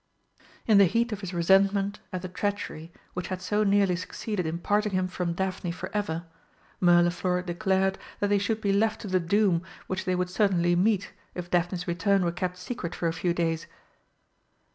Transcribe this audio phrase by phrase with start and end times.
[0.65, 4.57] In the heat of his resentment at the treachery which had so nearly succeeded in
[4.57, 6.25] parting him from Daphne for ever,
[6.81, 11.11] Mirliflor declared that they should be left to the doom which they would certainly meet
[11.35, 13.67] if Daphne's return were kept secret for a few days.